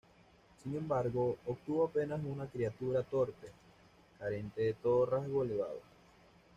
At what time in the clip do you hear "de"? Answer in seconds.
4.59-4.73